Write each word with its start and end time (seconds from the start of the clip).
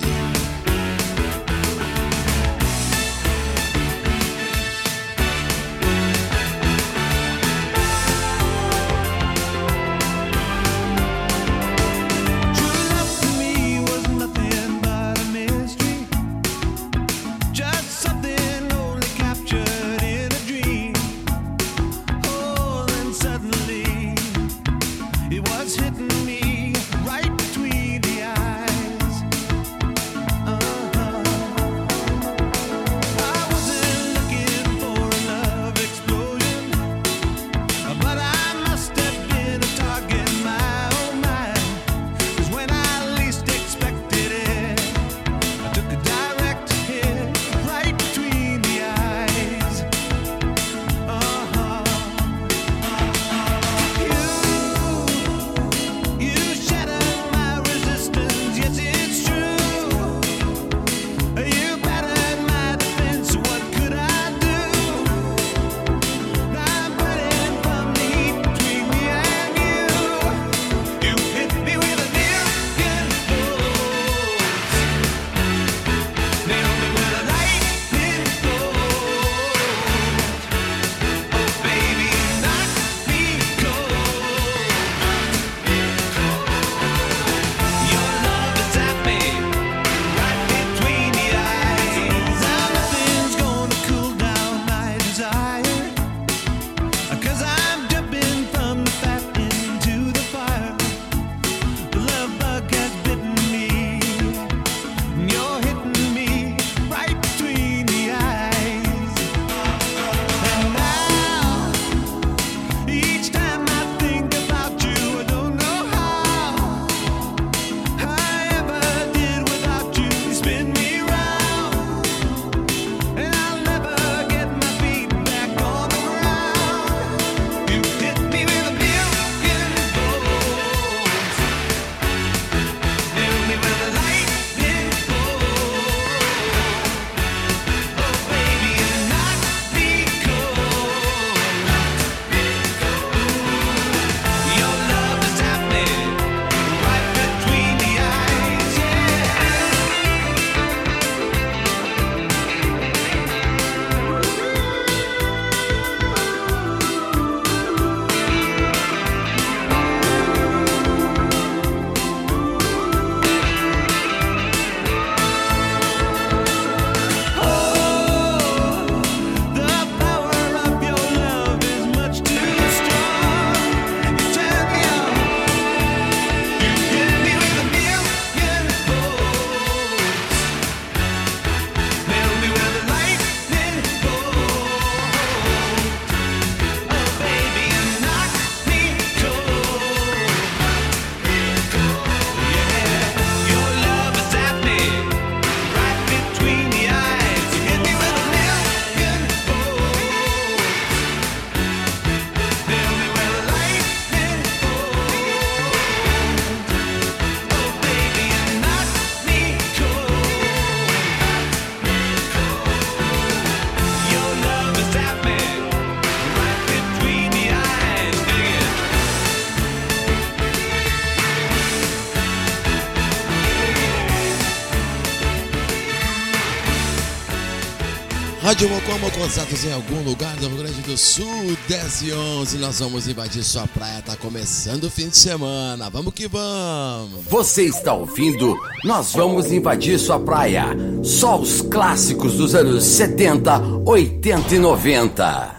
Rádio 228.60 228.76
Mocomo, 228.76 229.12
contatos 229.12 229.64
em 229.64 229.72
algum 229.72 230.04
lugar 230.04 230.36
do 230.36 230.50
Rio 230.50 230.58
Grande 230.58 230.82
do 230.82 230.98
Sul, 230.98 231.58
10 231.70 232.02
e 232.02 232.12
11, 232.12 232.58
nós 232.58 232.80
vamos 232.80 233.08
invadir 233.08 233.42
sua 233.42 233.66
praia, 233.66 234.02
tá 234.02 234.18
começando 234.18 234.84
o 234.84 234.92
fim 234.92 235.08
de 235.08 235.16
semana, 235.16 235.90
vamos 235.90 236.14
que 236.14 236.28
vamos! 236.28 237.24
Você 237.30 237.64
está 237.64 237.94
ouvindo 237.94 238.60
Nós 238.84 239.14
Vamos 239.14 239.50
Invadir 239.50 239.98
Sua 239.98 240.20
Praia, 240.20 240.76
só 241.02 241.40
os 241.40 241.62
clássicos 241.62 242.34
dos 242.34 242.54
anos 242.54 242.84
70, 242.84 243.62
80 243.86 244.56
e 244.56 244.60
90. 244.60 245.56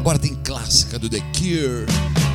Agora 0.00 0.18
tem 0.18 0.34
clássica 0.36 0.98
do 0.98 1.10
The 1.10 1.20
Cure. 1.36 2.27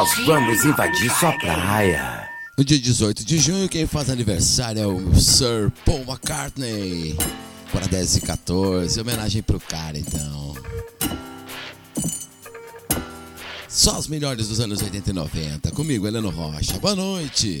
Nós 0.00 0.16
vamos 0.24 0.64
invadir 0.64 1.10
sua 1.10 1.30
praia. 1.34 2.26
No 2.56 2.64
dia 2.64 2.78
18 2.78 3.22
de 3.22 3.36
junho, 3.36 3.68
quem 3.68 3.86
faz 3.86 4.08
aniversário 4.08 4.80
é 4.80 4.86
o 4.86 5.14
Sir 5.14 5.70
Paul 5.84 6.00
McCartney. 6.08 7.18
Para 7.70 7.86
10 7.86 8.16
e 8.16 8.20
14, 8.22 8.98
homenagem 8.98 9.42
pro 9.42 9.60
cara 9.60 9.98
então. 9.98 10.54
Só 13.68 13.98
os 13.98 14.08
melhores 14.08 14.48
dos 14.48 14.58
anos 14.58 14.80
80 14.80 15.10
e 15.10 15.12
90. 15.12 15.70
Comigo, 15.72 16.06
Heleno 16.06 16.30
Rocha. 16.30 16.78
Boa 16.78 16.96
noite. 16.96 17.60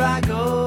I 0.00 0.20
go. 0.20 0.57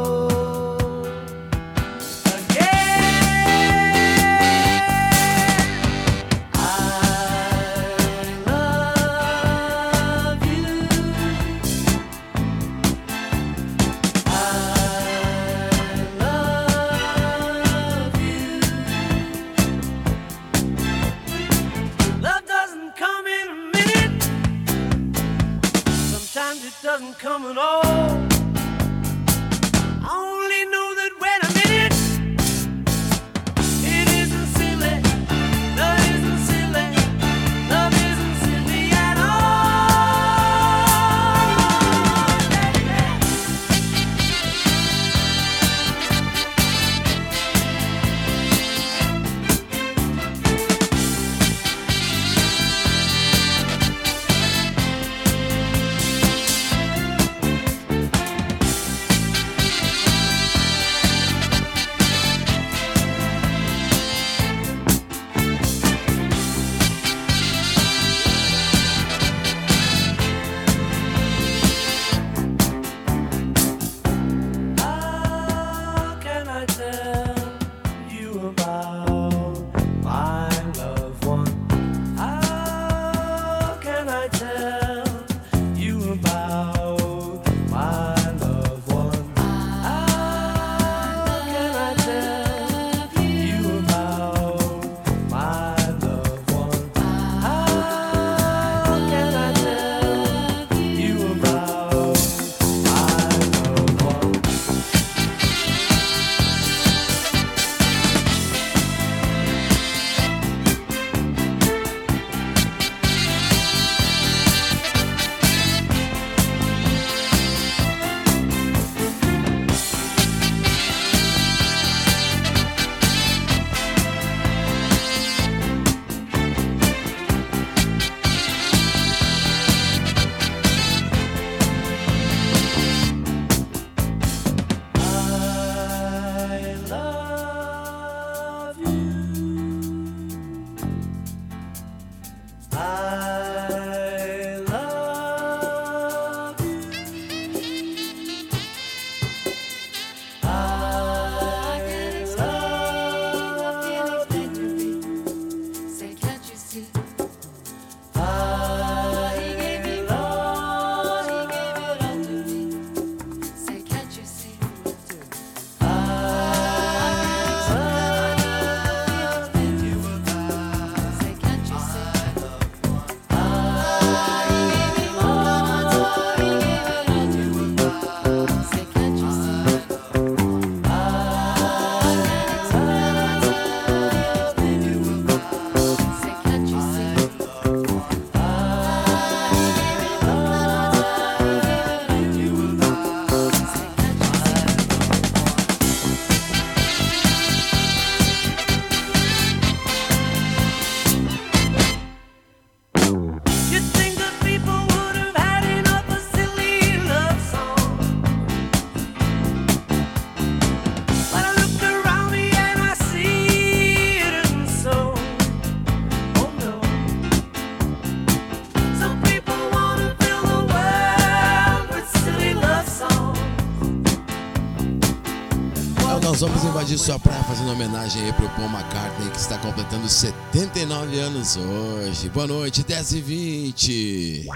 Sua 226.97 227.19
praia 227.19 227.43
fazendo 227.43 227.71
homenagem 227.71 228.23
aí 228.23 228.33
pro 228.33 228.49
Paul 228.49 228.69
McCartney 228.69 229.29
que 229.29 229.37
está 229.37 229.57
completando 229.57 230.09
79 230.09 231.19
anos 231.19 231.57
hoje. 231.57 232.29
Boa 232.29 232.47
noite, 232.47 232.83
10 232.83 233.13
e 233.13 233.21
20. 233.21 234.47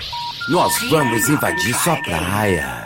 Nós 0.49 0.73
vamos 0.89 1.27
invadir 1.29 1.73
sua 1.75 1.95
praia. 2.01 2.84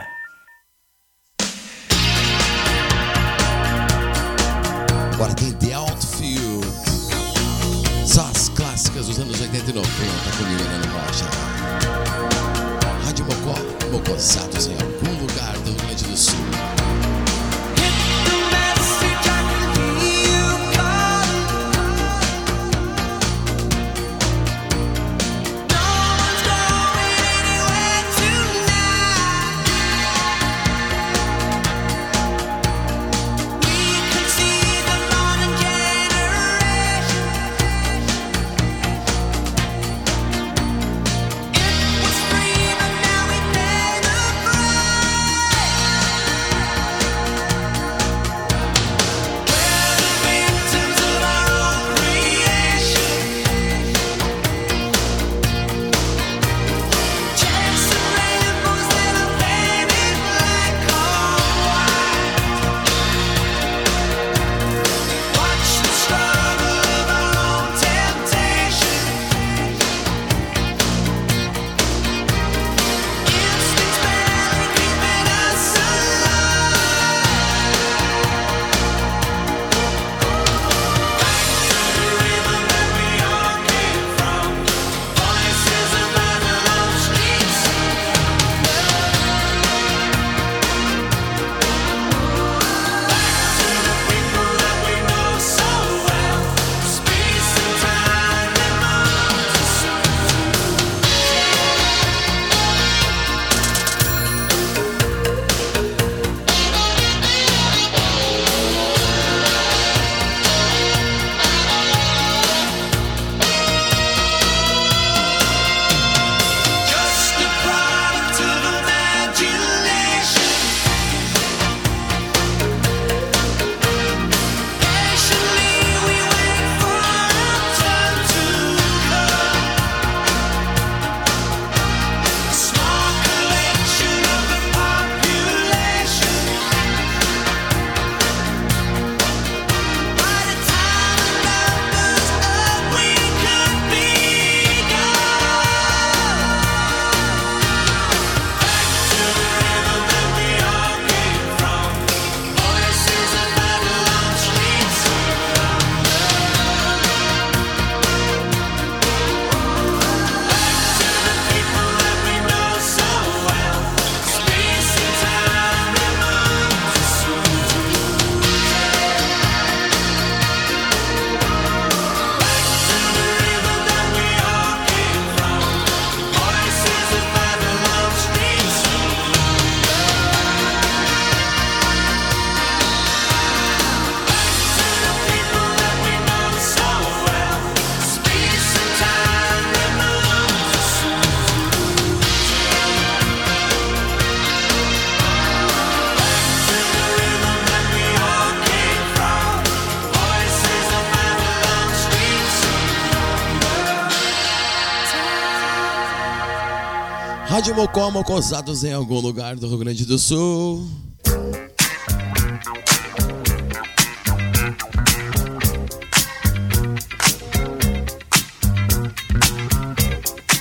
Rádio 207.60 207.76
Mocó, 207.76 208.10
Mocosados 208.10 208.86
em 208.86 208.94
algum 208.94 209.20
lugar 209.20 209.58
do 209.58 209.68
Rio 209.68 209.80
Grande 209.80 210.06
do 210.06 210.18
Sul. 210.18 210.90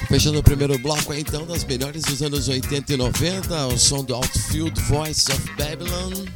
Fechando 0.09 0.41
o 0.41 0.43
primeiro 0.43 0.77
bloco 0.81 1.15
então, 1.15 1.47
das 1.47 1.63
melhores 1.63 2.03
dos 2.03 2.21
anos 2.21 2.49
80 2.49 2.93
e 2.93 2.97
90, 2.97 3.67
o 3.69 3.79
som 3.79 4.03
do 4.03 4.17
Outfield 4.17 4.81
Voice 4.83 5.31
of 5.31 5.41
Babylon. 5.57 6.27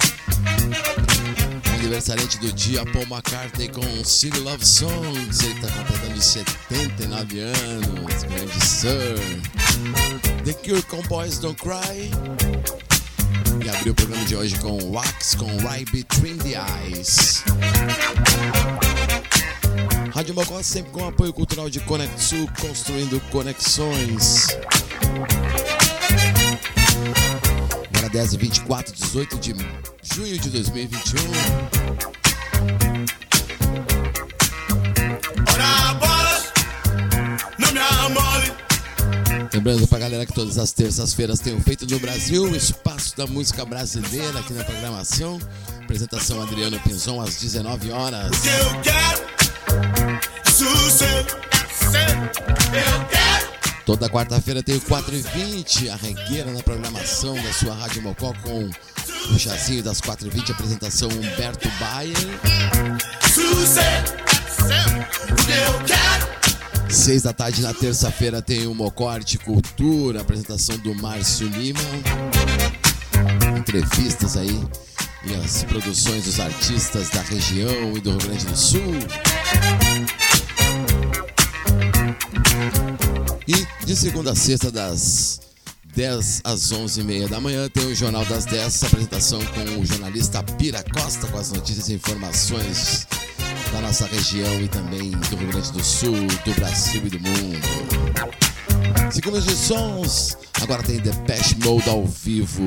Aniversariante 1.83 2.39
do 2.39 2.53
dia, 2.53 2.87
Paul 2.87 3.07
McCartney 3.11 3.69
com 3.69 4.05
City 4.05 4.39
Love 4.39 4.65
Songs. 4.65 5.43
Ele 5.43 5.55
está 5.55 5.69
completando 5.73 6.23
79 6.23 7.41
anos, 7.41 8.23
grande 8.23 8.65
Sir. 8.65 9.19
The 10.45 10.53
Cure 10.53 10.83
com 10.83 11.03
Boys 11.09 11.41
Don't 11.41 11.61
Cry. 11.61 12.09
E 13.65 13.69
abriu 13.69 13.93
o 13.93 13.97
programa 13.97 14.25
de 14.27 14.37
hoje 14.37 14.57
com 14.61 14.79
Wax 14.93 15.35
com 15.35 15.47
Right 15.69 15.91
Between 15.91 16.39
the 16.39 16.55
Eyes. 16.55 17.43
Rádio 20.15 20.37
Mocó 20.37 20.63
sempre 20.63 20.93
com 20.93 21.05
apoio 21.05 21.33
cultural 21.33 21.69
de 21.69 21.81
Conexul, 21.81 22.49
construindo 22.61 23.21
conexões. 23.31 24.47
Agora 28.13 28.27
10 28.27 28.35
e 28.35 28.37
24, 28.37 28.95
18 28.95 29.39
de 29.39 29.55
junho 30.03 30.39
de 30.39 30.51
2021. 30.51 31.19
Ora 35.53 35.95
bola, 35.95 36.43
não 37.59 37.73
me 37.73 37.81
amole. 37.81 38.53
Lembrando 39.53 39.89
pra 39.89 39.99
galera 39.99 40.27
que 40.27 40.33
todas 40.35 40.59
as 40.59 40.73
terças-feiras 40.73 41.41
tem 41.41 41.57
o 41.57 41.61
Feito 41.61 41.87
no 41.87 41.99
Brasil, 41.99 42.45
o 42.45 42.55
espaço 42.55 43.17
da 43.17 43.27
música 43.27 43.65
brasileira 43.65 44.41
aqui 44.41 44.53
na 44.53 44.65
programação. 44.65 45.41
Apresentação 45.83 46.43
Adriano 46.43 46.79
Pinzon 46.81 47.21
às 47.21 47.37
19 47.37 47.93
horas. 47.93 48.31
Que 48.41 48.49
eu 48.49 48.81
quero, 48.83 49.23
sucesso, 50.47 51.07
eu 51.87 53.07
quero. 53.11 53.32
Toda 53.85 54.09
quarta-feira 54.09 54.63
tem 54.63 54.77
o 54.77 54.81
4 54.81 55.15
e 55.15 55.23
20, 55.23 55.89
a 55.89 55.97
regueira 55.97 56.53
na 56.53 56.63
programação 56.63 57.35
da 57.35 57.53
sua 57.53 57.75
Rádio 57.75 58.01
Mocó 58.03 58.33
com 58.43 58.71
O 59.35 59.39
chazinho 59.39 59.83
das 59.83 60.01
4h20, 60.01 60.51
apresentação 60.53 61.09
Humberto 61.09 61.69
quero. 65.85 66.93
Seis 66.93 67.23
da 67.23 67.33
tarde 67.33 67.63
na 67.63 67.75
terça-feira 67.75 68.41
tem 68.41 68.67
o 68.67 68.75
Mocorte 68.75 69.37
Cultura, 69.39 70.21
apresentação 70.21 70.77
do 70.79 70.95
Márcio 70.95 71.49
Lima. 71.49 71.81
Entrevistas 73.59 74.37
aí 74.37 74.61
e 75.25 75.35
as 75.35 75.65
produções 75.65 76.25
dos 76.25 76.39
artistas 76.39 77.11
da 77.11 77.23
região 77.23 77.97
e 77.97 78.01
do 78.01 78.11
Rio 78.11 78.21
Grande 78.21 78.45
do 78.45 78.57
Sul. 78.57 78.95
De 83.85 83.97
segunda 83.97 84.33
a 84.33 84.35
sexta, 84.35 84.71
das 84.71 85.41
10 85.95 86.43
às 86.45 86.73
11h30 86.73 87.29
da 87.29 87.41
manhã, 87.41 87.69
tem 87.69 87.85
o 87.85 87.95
Jornal 87.95 88.25
das 88.25 88.45
10, 88.45 88.85
apresentação 88.85 89.41
com 89.47 89.81
o 89.81 89.85
jornalista 89.85 90.43
Pira 90.43 90.85
Costa, 90.95 91.27
com 91.27 91.39
as 91.39 91.53
notícias 91.53 91.89
e 91.89 91.95
informações 91.95 93.07
da 93.73 93.81
nossa 93.81 94.07
região 94.07 94.61
e 94.61 94.69
também 94.69 95.11
do 95.11 95.37
Rio 95.37 95.49
Grande 95.49 95.73
do 95.73 95.83
Sul, 95.83 96.27
do 96.45 96.55
Brasil 96.55 97.03
e 97.05 97.11
do 97.11 97.21
mundo. 97.21 97.59
Seguimos 99.11 99.45
de 99.45 99.55
sons, 99.55 100.37
agora 100.61 100.83
tem 100.83 100.99
Depeche 100.99 101.57
Mode 101.65 101.89
ao 101.89 102.07
vivo. 102.07 102.63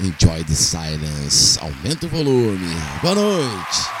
Enjoy 0.00 0.42
the 0.44 0.54
silence. 0.54 1.58
Aumenta 1.60 2.06
o 2.06 2.08
volume. 2.08 2.74
Boa 3.02 3.14
noite. 3.14 3.95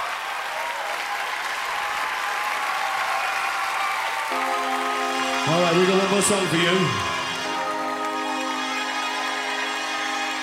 We 5.80 5.86
got 5.86 5.98
one 5.98 6.10
more 6.10 6.22
song 6.22 6.46
for 6.46 6.56
you. 6.56 6.76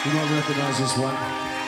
You 0.05 0.11
might 0.13 0.35
recognize 0.35 0.77
this 0.77 0.97
one. 0.97 1.62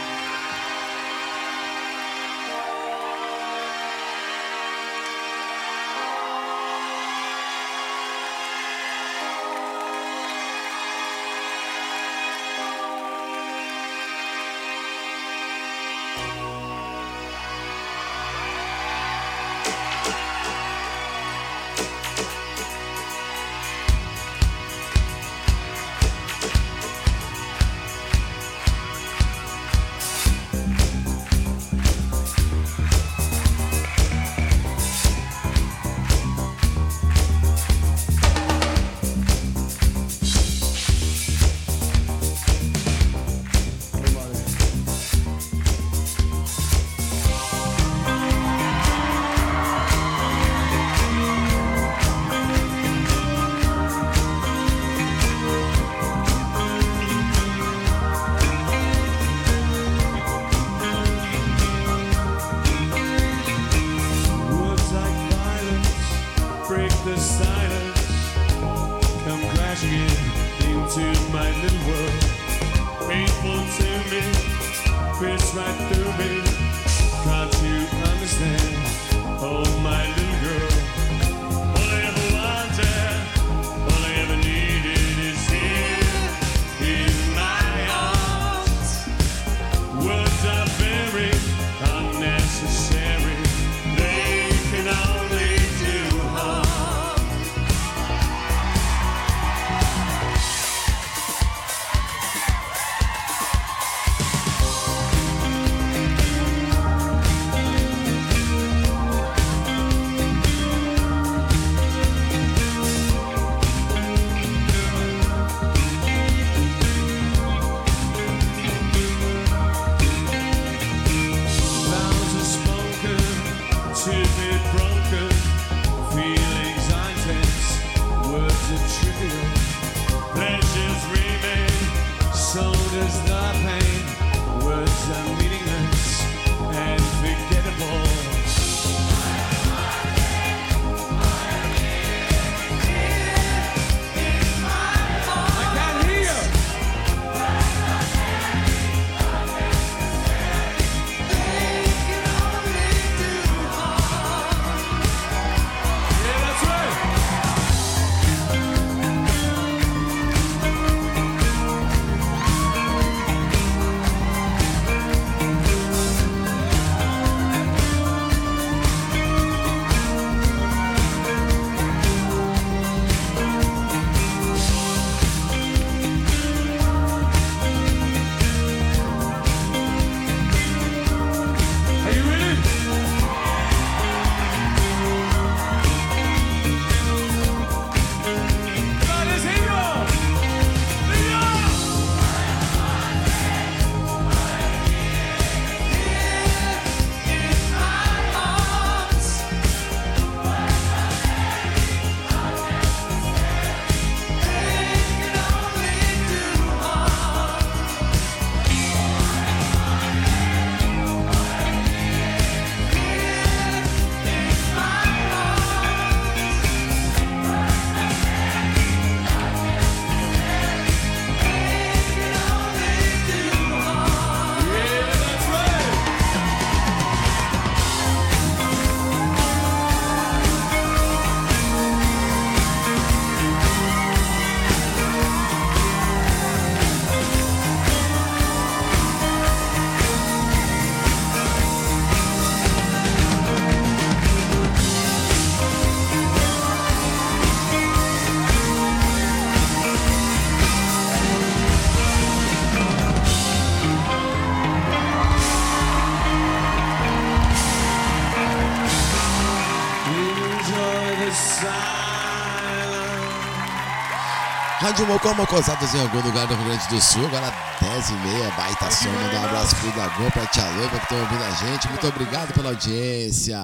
Rádio 264.79 265.07
Mocó, 265.07 265.33
Mocosados 265.33 265.95
em 265.95 266.01
algum 266.01 266.21
lugar 266.21 266.45
do 266.47 266.53
Rio 266.53 266.65
Grande 266.65 266.87
do 266.89 267.01
Sul, 267.01 267.25
agora 267.25 267.51
10 267.81 268.09
e 268.09 268.13
meia, 268.13 268.51
baita 268.51 268.91
som, 268.91 269.09
um 269.09 269.45
abraço 269.45 269.75
pro 269.77 269.91
Dagô, 269.91 270.31
pra 270.31 270.45
Tia 270.47 270.63
Loba 270.63 270.89
que 270.89 271.03
estão 271.03 271.19
ouvindo 271.19 271.43
a 271.43 271.51
gente, 271.51 271.89
muito 271.89 272.07
obrigado 272.07 272.53
pela 272.53 272.69
audiência. 272.69 273.61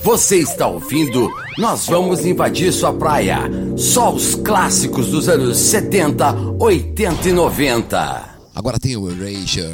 Você 0.00 0.38
está 0.38 0.66
ouvindo? 0.66 1.30
Nós 1.58 1.86
vamos 1.86 2.24
invadir 2.24 2.72
sua 2.72 2.92
praia, 2.92 3.40
só 3.76 4.12
os 4.12 4.34
clássicos 4.36 5.08
dos 5.08 5.28
anos 5.28 5.58
70, 5.58 6.56
80 6.58 7.28
e 7.28 7.32
90. 7.32 8.24
Agora 8.54 8.78
tem 8.78 8.96
o 8.96 9.10
Erasure. 9.10 9.72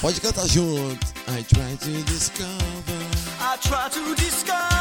Pode 0.00 0.20
cantar 0.20 0.46
junto. 0.46 1.12
I 1.28 1.42
try 1.44 1.76
to 1.76 2.02
discover 2.04 3.01
try 3.62 3.88
to 3.88 4.14
disguise. 4.16 4.71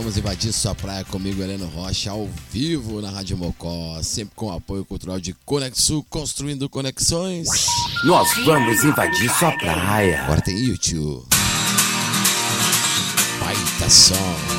vamos 0.00 0.16
invadir 0.16 0.50
sua 0.50 0.74
praia 0.74 1.04
comigo, 1.04 1.42
Heleno 1.42 1.66
Rocha, 1.66 2.10
ao 2.10 2.26
vivo 2.50 3.02
na 3.02 3.10
Rádio 3.10 3.36
Mocó, 3.36 4.02
sempre 4.02 4.32
com 4.34 4.50
apoio 4.50 4.82
cultural 4.82 5.20
de 5.20 5.34
Conexu 5.44 6.02
construindo 6.08 6.70
conexões. 6.70 7.46
Nós 8.04 8.28
vamos 8.46 8.82
invadir 8.82 9.30
sua 9.30 9.52
praia. 9.58 10.22
Agora 10.22 10.40
tem 10.40 10.56
YouTube. 10.56 11.26
Baita 13.40 13.90
som. 13.90 14.49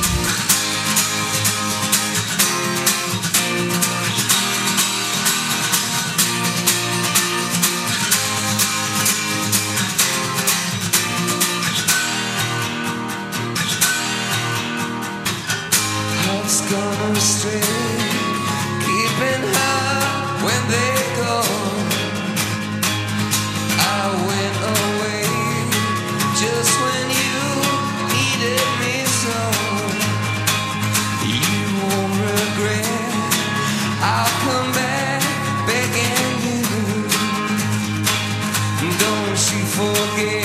you 39.52 39.64
forget? 39.66 40.41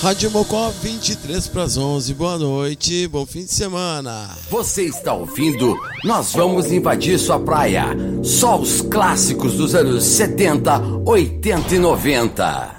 Rádio 0.00 0.30
Mocó, 0.30 0.70
23 0.80 1.48
para 1.48 1.64
as 1.64 1.76
11. 1.76 2.14
Boa 2.14 2.38
noite, 2.38 3.08
bom 3.08 3.26
fim 3.26 3.44
de 3.44 3.52
semana. 3.52 4.30
Você 4.48 4.84
está 4.84 5.12
ouvindo? 5.12 5.76
Nós 6.04 6.32
vamos 6.32 6.70
invadir 6.70 7.18
sua 7.18 7.40
praia. 7.40 7.86
Só 8.22 8.60
os 8.60 8.80
clássicos 8.80 9.54
dos 9.54 9.74
anos 9.74 10.04
70, 10.04 11.02
80 11.04 11.74
e 11.74 11.78
90. 11.80 12.77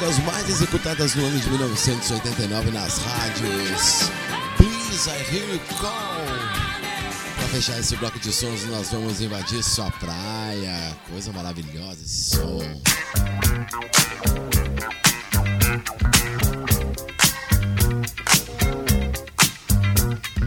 músicas 0.00 0.18
mais 0.24 0.48
executadas 0.48 1.14
no 1.14 1.26
ano 1.26 1.38
de 1.38 1.50
1989 1.50 2.70
nas 2.70 2.98
rádios. 2.98 4.10
Please, 4.56 5.10
I 5.10 5.34
Hear 5.34 5.46
You 5.52 5.60
Call. 5.78 5.92
Para 7.36 7.48
fechar 7.48 7.78
esse 7.78 7.96
bloco 7.96 8.18
de 8.18 8.32
sons, 8.32 8.64
nós 8.66 8.88
vamos 8.90 9.20
invadir 9.20 9.62
sua 9.62 9.90
praia. 9.90 10.96
Coisa 11.10 11.30
maravilhosa 11.32 12.02
esse 12.02 12.30
som. 12.30 12.60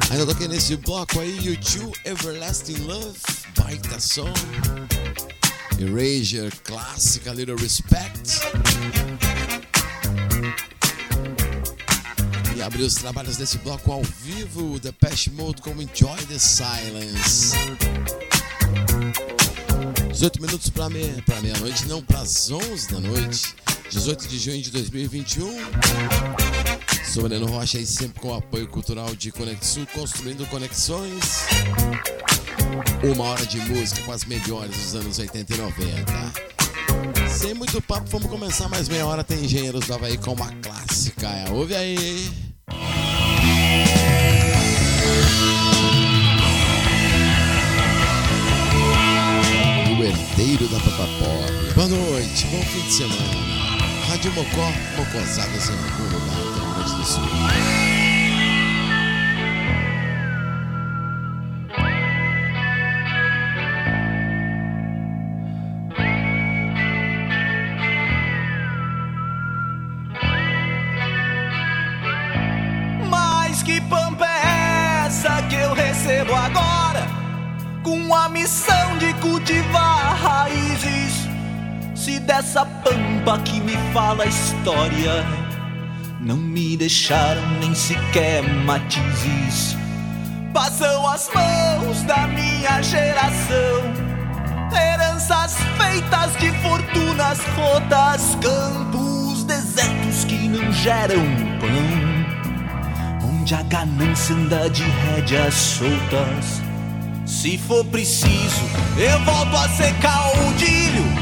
Ainda 0.09 0.25
toquei 0.25 0.47
nesse 0.47 0.77
bloco 0.77 1.19
aí, 1.19 1.37
You 1.45 1.57
Two 1.57 1.91
Everlasting 2.05 2.77
Love, 2.85 3.19
baita 3.55 3.99
som. 3.99 4.33
Erasure, 5.79 6.51
clássica 6.63 7.33
Little 7.33 7.57
Respect. 7.57 8.41
abrir 12.73 12.85
os 12.85 12.95
trabalhos 12.95 13.37
desse 13.37 13.59
bloco 13.59 13.91
ao 13.91 14.01
vivo, 14.01 14.79
The 14.79 14.91
Pest 14.93 15.27
Mode 15.27 15.61
com 15.61 15.69
Enjoy 15.79 16.17
the 16.27 16.39
Silence. 16.39 17.55
18 20.09 20.41
minutos 20.41 20.69
para 20.71 20.89
meia, 20.89 21.23
meia-noite, 21.39 21.87
não, 21.87 22.01
para 22.01 22.21
as 22.21 22.49
11 22.49 22.91
da 22.91 22.99
noite, 22.99 23.53
18 23.91 24.27
de 24.27 24.39
junho 24.39 24.61
de 24.63 24.71
2021. 24.71 25.55
Sou 27.05 27.21
Mariano 27.21 27.45
Rocha 27.45 27.77
e 27.77 27.85
sempre 27.85 28.19
com 28.19 28.29
o 28.29 28.33
apoio 28.33 28.67
cultural 28.67 29.15
de 29.15 29.31
Conexul, 29.31 29.85
construindo 29.93 30.43
conexões. 30.47 31.45
Uma 33.03 33.25
hora 33.25 33.45
de 33.45 33.59
música 33.59 34.01
com 34.01 34.11
as 34.11 34.25
melhores 34.25 34.75
dos 34.75 34.95
anos 34.95 35.19
80 35.19 35.53
e 35.53 35.57
90. 35.57 37.29
Sem 37.29 37.53
muito 37.53 37.79
papo, 37.83 38.09
vamos 38.09 38.27
começar 38.27 38.67
mais 38.67 38.89
meia 38.89 39.05
hora. 39.05 39.23
Tem 39.23 39.45
Engenheiros 39.45 39.85
do 39.85 39.93
Havaí 39.93 40.17
com 40.17 40.33
uma 40.33 40.51
clássica. 40.53 41.29
Ouve 41.51 41.75
aí! 41.75 42.52
herdeiro 50.05 50.67
da 50.67 50.79
Papa 50.79 51.07
Pop. 51.19 51.73
Boa 51.75 51.87
noite, 51.87 52.45
bom 52.47 52.61
fim 52.63 52.81
de 52.81 52.93
semana. 52.93 53.23
Rádio 54.07 54.31
Mocó, 54.33 54.71
Mocosadas 54.97 55.69
em 55.69 55.73
algum 55.73 56.03
lugar 56.13 56.35
do 56.35 56.83
Rio 56.83 56.97
do 56.97 57.05
Sul. 57.05 57.23
missão 78.43 78.97
de 78.97 79.13
cultivar. 79.21 79.82
Se 82.03 82.19
dessa 82.19 82.65
pampa 82.65 83.39
que 83.45 83.61
me 83.61 83.77
fala 83.93 84.25
a 84.25 84.27
história, 84.27 85.25
não 86.19 86.35
me 86.35 86.75
deixaram 86.75 87.41
nem 87.61 87.73
sequer 87.73 88.43
matizes. 88.43 89.77
Passam 90.53 91.07
as 91.07 91.31
mãos 91.33 92.03
da 92.03 92.27
minha 92.27 92.81
geração. 92.81 93.83
Heranças 94.75 95.55
feitas 95.77 96.35
de 96.41 96.51
fortunas 96.61 97.39
rotas, 97.55 98.37
campos 98.41 99.45
desertos 99.45 100.25
que 100.25 100.49
não 100.49 100.73
geram 100.73 101.23
pão 101.61 103.29
onde 103.29 103.55
a 103.55 103.63
ganância 103.63 104.35
anda 104.35 104.69
de 104.69 104.83
rédeas 104.83 105.53
soltas. 105.53 106.61
Se 107.25 107.57
for 107.57 107.85
preciso, 107.85 108.61
eu 108.97 109.17
volto 109.21 109.55
a 109.55 109.69
ser 109.69 109.93
caudilho 110.01 111.12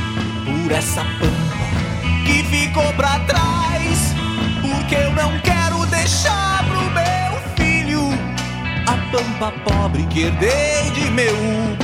por 0.72 0.78
essa 0.78 1.03
pampa 1.19 2.26
que 2.26 2.43
ficou 2.43 2.93
pra 2.93 3.19
trás. 3.19 4.15
Porque 4.61 4.95
eu 4.95 5.11
não 5.11 5.38
quero 5.39 5.86
deixar 5.88 6.63
pro 6.65 6.80
meu 6.91 7.41
filho 7.57 8.09
a 8.88 8.95
pampa 9.11 9.51
pobre 9.65 10.05
que 10.05 10.22
herdei 10.22 10.91
de 10.91 11.11
meu 11.11 11.36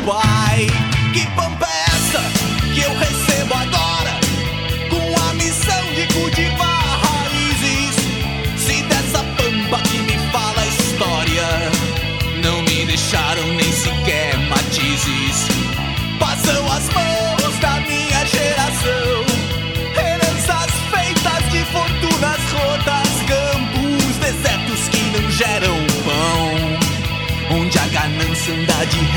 pai. 0.06 0.68
Que 1.14 1.28
pampa 1.36 1.68
é 1.68 1.84
essa 1.96 2.22
que 2.74 2.82
eu 2.82 2.98
recebo 2.98 3.54
agora? 3.56 4.20
Com 4.90 5.30
a 5.30 5.34
missão 5.34 5.84
de 5.94 6.14
cultivar 6.14 6.47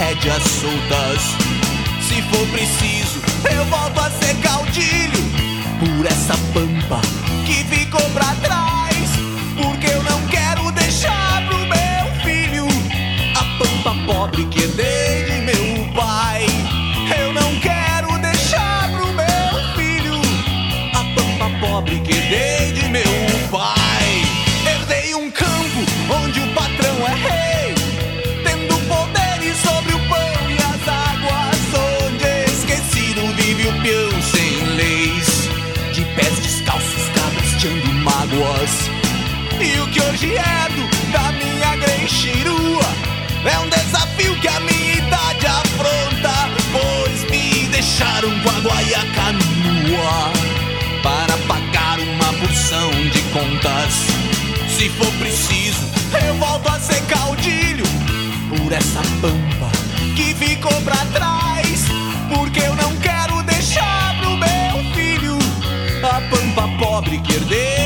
rédeas 0.01 0.43
soltas. 0.43 1.21
Se 2.01 2.23
for 2.23 2.47
preciso, 2.49 3.21
eu 3.55 3.65
volto 3.67 4.01
a 4.01 4.11
ser 4.11 4.35
caudilho 4.37 5.23
por 5.79 6.07
essa 6.07 6.35
pampa 6.55 7.01
que 7.45 7.65
ficou 7.65 8.09
pra 8.11 8.35
trás. 8.37 9.11
Porque 9.63 9.89
eu 9.89 10.03
não 10.03 10.27
quero 10.29 10.73
deixar 10.73 11.47
pro 11.47 11.59
meu 11.59 12.25
filho 12.25 12.67
a 13.35 13.45
pampa 13.59 13.95
pobre 14.07 14.47
que 14.47 14.63
herdei 14.63 15.30
E 38.61 39.81
o 39.81 39.87
que 39.87 40.03
hoje 40.03 40.35
herdo 40.35 40.87
da 41.11 41.33
minha 41.33 41.77
greixirua 41.77 42.85
é 43.47 43.59
um 43.59 43.67
desafio 43.71 44.39
que 44.39 44.49
a 44.49 44.61
minha 44.61 44.97
idade 44.97 45.47
afronta, 45.47 46.51
pois 46.71 47.31
me 47.31 47.67
deixaram 47.69 48.29
com 48.41 48.51
a 48.51 48.61
guaiaca 48.61 49.33
nua 49.33 50.31
para 51.03 51.39
pagar 51.49 52.01
uma 52.01 52.33
porção 52.35 52.91
de 53.11 53.23
contas. 53.33 53.95
Se 54.77 54.91
for 54.91 55.11
preciso, 55.13 55.89
eu 56.27 56.35
volto 56.35 56.69
a 56.69 56.79
ser 56.79 57.01
caudilho 57.07 57.87
por 58.51 58.71
essa 58.73 59.01
pampa 59.23 59.71
que 60.15 60.35
ficou 60.35 60.83
pra 60.83 60.99
trás. 61.15 61.87
Porque 62.29 62.61
eu 62.61 62.75
não 62.77 62.95
quero 62.97 63.43
deixar 63.45 64.19
pro 64.21 64.37
meu 64.37 64.95
filho 64.95 65.39
a 66.03 66.21
pampa 66.29 66.69
pobre 66.79 67.19
que 67.21 67.33
herdei 67.33 67.80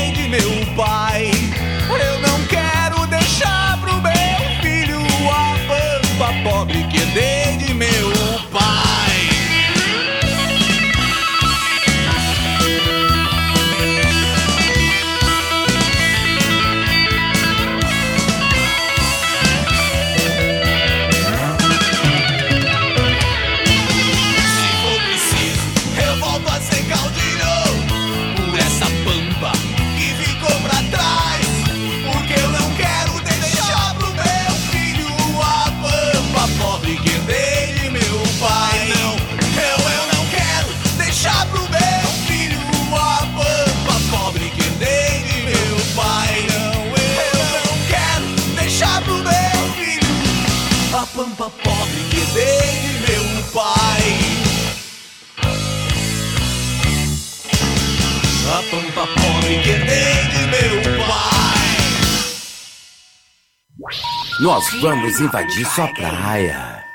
Nós 64.45 64.63
vamos 64.79 65.19
invadir 65.19 65.65
sua 65.65 65.87
praia. 65.87 66.85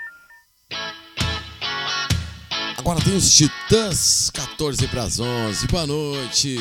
Agora 2.78 3.00
tem 3.00 3.16
os 3.16 3.34
Titãs, 3.34 4.30
14 4.32 4.86
para 4.86 5.02
as 5.02 5.18
11. 5.18 5.66
Boa 5.66 5.84
noite. 5.84 6.58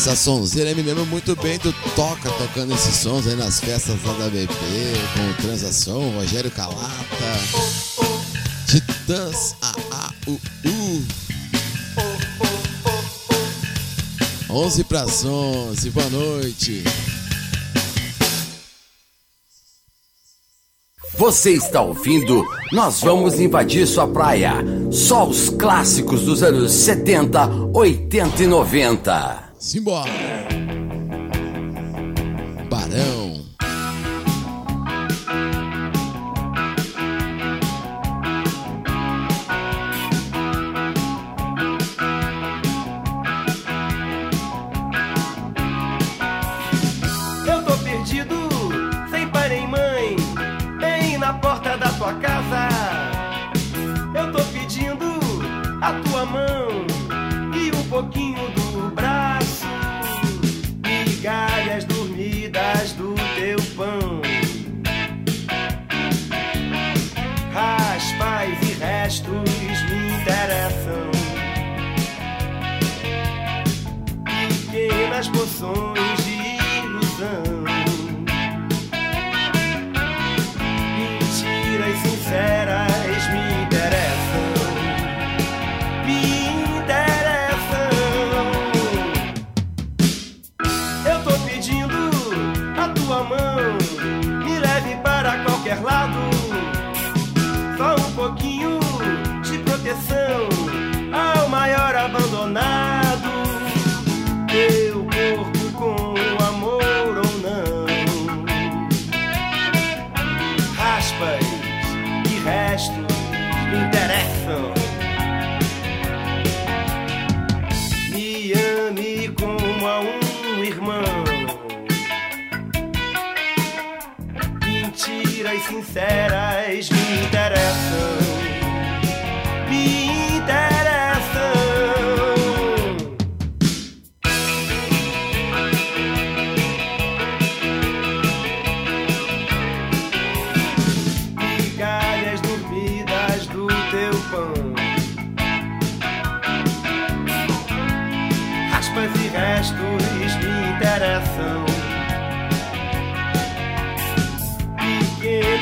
Essa 0.00 0.16
sonzeira 0.16 0.74
me 0.74 0.80
lembra 0.80 1.04
muito 1.04 1.36
bem 1.36 1.58
do 1.58 1.74
Toca 1.94 2.30
tocando 2.30 2.72
esses 2.72 2.96
sons 2.96 3.26
aí 3.26 3.36
nas 3.36 3.60
festas 3.60 4.02
lá 4.02 4.14
da 4.14 4.30
BP, 4.30 4.54
com 5.14 5.30
o 5.30 5.34
Transação, 5.42 6.10
Rogério 6.12 6.50
Calata, 6.50 6.88
Titãs, 8.66 9.54
a 9.60 9.74
a 9.90 10.10
u 10.26 10.40
u 10.64 11.04
11 14.48 14.84
para 14.84 15.02
as 15.02 15.22
11, 15.22 15.90
boa 15.90 16.08
noite. 16.08 16.82
Você 21.18 21.50
está 21.50 21.82
ouvindo? 21.82 22.42
Nós 22.72 23.02
vamos 23.02 23.38
invadir 23.38 23.86
sua 23.86 24.08
praia. 24.08 24.54
Só 24.90 25.28
os 25.28 25.50
clássicos 25.50 26.22
dos 26.22 26.42
anos 26.42 26.72
70, 26.72 27.68
80 27.74 28.42
e 28.42 28.46
90. 28.46 29.49
Simbora! 29.60 30.10
Barão. 32.70 33.29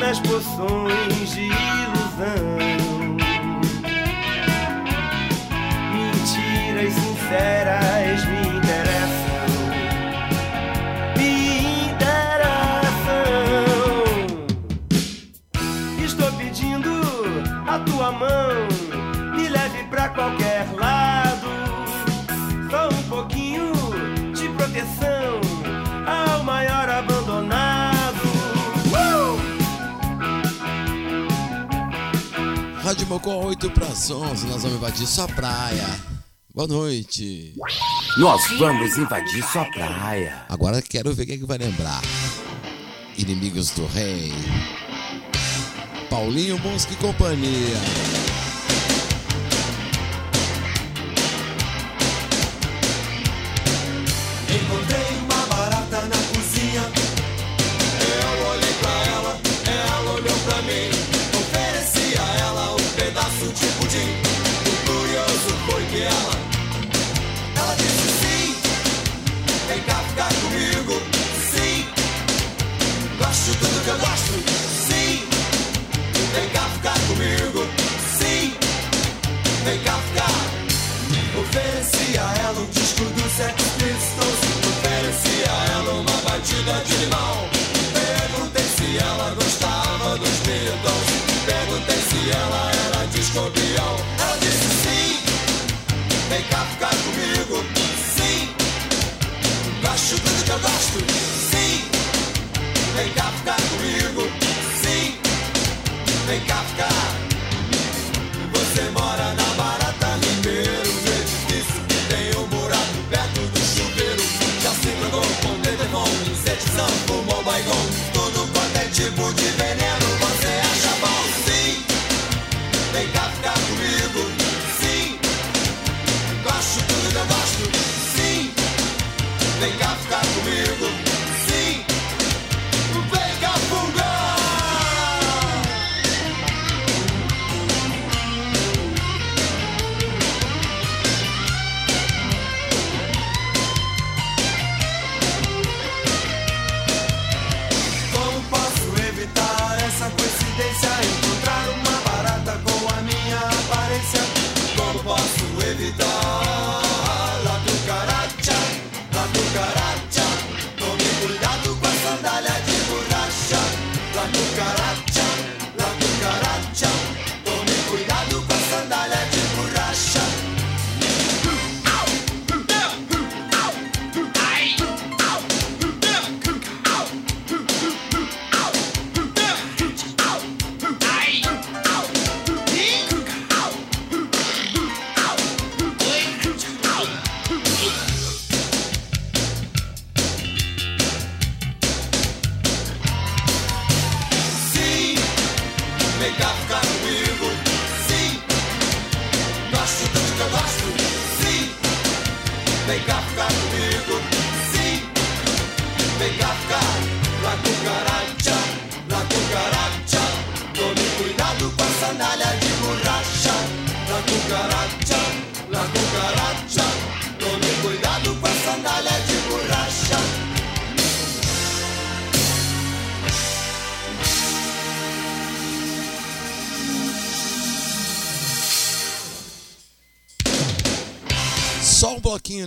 nas 0.09 0.19
poções 0.21 1.35
de 1.35 1.49
ilusão. 1.49 2.48
Com 33.17 33.47
8 33.47 33.71
para 33.71 33.87
11, 33.87 34.11
nós 34.11 34.61
vamos 34.61 34.77
invadir 34.77 35.07
sua 35.07 35.27
praia. 35.27 35.87
Boa 36.53 36.67
noite. 36.67 37.55
Nós 38.17 38.41
vamos 38.59 38.97
invadir 38.97 39.43
sua 39.43 39.65
praia. 39.65 40.45
Agora 40.47 40.79
quero 40.79 41.11
ver 41.13 41.25
quem 41.25 41.35
é 41.35 41.37
que 41.39 41.45
vai 41.45 41.57
lembrar. 41.57 42.01
Inimigos 43.17 43.71
do 43.71 43.85
Rei. 43.87 44.31
Paulinho 46.07 46.59
Mosca 46.59 46.93
e 46.93 46.95
companhia. 46.97 48.18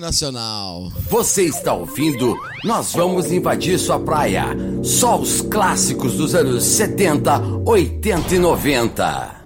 Nacional. 0.02 0.92
Você 1.08 1.44
está 1.44 1.72
ouvindo? 1.72 2.36
Nós 2.64 2.92
vamos 2.92 3.30
invadir 3.30 3.78
sua 3.78 4.00
praia. 4.00 4.46
Só 4.82 5.18
os 5.18 5.40
clássicos 5.40 6.14
dos 6.14 6.34
anos 6.34 6.64
70, 6.64 7.62
80 7.64 8.34
e 8.34 8.38
90. 8.40 9.42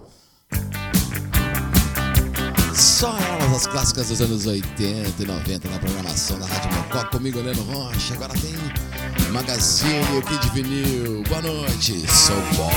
Só 2.75 3.17
elas, 3.19 3.53
as 3.53 3.67
clássicas 3.67 4.09
dos 4.09 4.21
anos 4.23 4.47
80 4.47 5.23
e 5.23 5.27
90 5.27 5.69
na 5.69 5.79
programação 5.79 6.39
da 6.39 6.47
Rádio 6.47 6.73
Mocó. 6.75 7.05
Comigo, 7.11 7.39
Heleno 7.39 7.63
Rocha. 7.63 8.15
Agora 8.15 8.33
tem 8.33 8.55
Magazine, 9.31 10.19
o 10.19 10.23
Kid 10.23 10.51
Vinil. 10.55 11.23
Boa 11.29 11.43
noite, 11.43 12.03
sou 12.11 12.37
boy. 12.57 12.73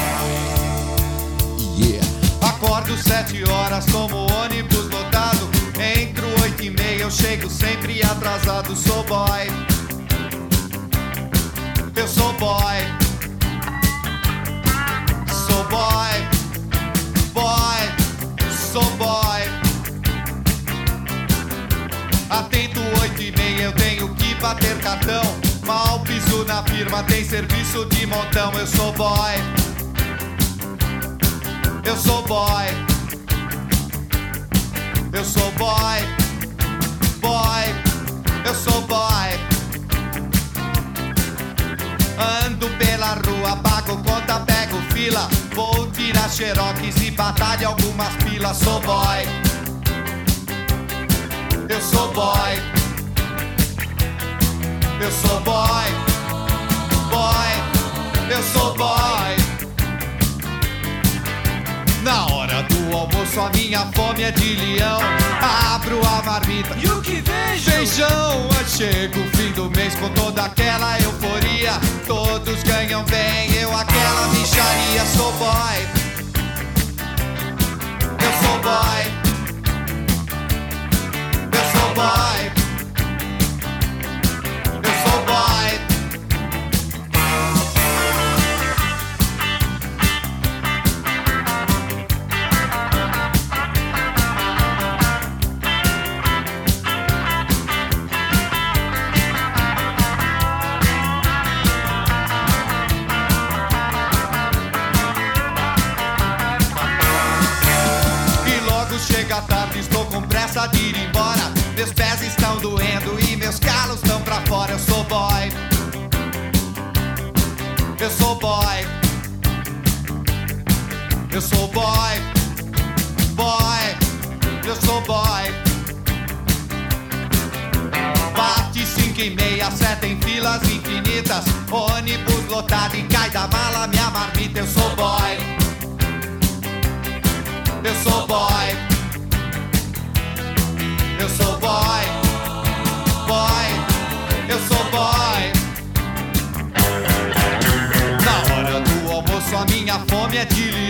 Yeah. 1.78 2.06
Acordo 2.42 2.98
sete 2.98 3.42
horas, 3.50 3.86
tomo 3.86 4.28
ônibus 4.44 4.90
lotado. 4.90 5.50
Entro 5.80 6.29
oito 6.60 6.64
e 6.64 6.70
meia, 6.72 7.04
eu 7.04 7.12
chego 7.12 7.50
sempre 7.50 8.02
atrasado. 8.04 8.76
Sou 8.76 9.04
boy. 9.04 9.48
Eu 11.96 12.08
sou 12.08 12.34
boy. 12.34 12.78
Sou 15.48 15.64
boy. 15.66 16.28
Boy. 17.34 17.82
Sou 18.72 18.84
boy. 18.98 19.42
Atento 22.30 22.82
oito 23.02 23.22
e 23.22 23.32
meia, 23.38 23.64
eu 23.64 23.72
tenho 23.74 24.14
que 24.16 24.36
bater 24.36 24.78
cartão. 24.80 25.24
Mal 25.66 26.02
piso 26.02 26.44
na 26.46 26.62
firma, 26.64 27.04
tem 27.04 27.24
serviço 27.24 27.86
de 27.86 28.06
montão. 28.06 28.52
Eu 28.54 28.68
sou 28.68 28.92
boy. 28.94 29.36
Eu 31.86 31.96
sou 31.96 32.22
boy. 32.24 32.66
Eu 35.14 35.24
sou 35.24 35.52
boy. 35.52 35.70
Boy. 35.70 36.19
Eu 38.46 38.56
sou 38.56 38.82
boy. 38.82 39.30
Ando 42.46 42.70
pela 42.78 43.14
rua, 43.26 43.56
pago 43.58 43.98
conta, 44.04 44.40
pego 44.42 44.78
fila. 44.92 45.28
Vou 45.54 45.90
tirar 45.92 46.30
xerox 46.30 46.80
e 47.02 47.12
batalha 47.12 47.68
algumas 47.68 48.16
pilas. 48.24 48.58
Sou 48.58 48.80
boy. 48.82 49.28
Eu 51.70 51.82
sou 51.82 52.12
boy. 52.14 52.62
Eu 55.02 55.12
sou 55.12 55.40
boy. 55.42 55.86
Boy. 57.10 58.36
Eu 58.36 58.44
sou 58.44 58.74
boy. 58.76 58.99
Na 62.10 62.26
hora 62.26 62.64
do 62.64 62.98
almoço 62.98 63.40
a 63.40 63.52
minha 63.52 63.86
fome 63.94 64.24
é 64.24 64.32
de 64.32 64.56
leão. 64.56 65.00
Abro 65.72 66.02
a 66.04 66.24
marmita. 66.24 66.76
E 66.76 66.88
o 66.88 67.00
que 67.04 67.22
vejo? 67.22 67.70
Feijão, 67.70 68.50
chega 68.68 69.20
o 69.20 69.38
fim 69.38 69.52
do 69.52 69.70
mês 69.70 69.94
com 69.94 70.10
toda 70.10 70.42
aquela 70.42 71.00
euforia. 71.02 71.74
Todos 72.08 72.64
ganham 72.64 73.04
bem, 73.04 73.54
eu 73.62 73.72
aquela 73.78 74.28
micharia 74.30 75.06
Sou 75.16 75.32
boy. 75.34 75.88
Eu 78.26 78.34
sou 78.42 78.58
boy. 78.64 79.04
Eu 81.54 81.80
sou 81.80 81.94
boy 81.94 82.49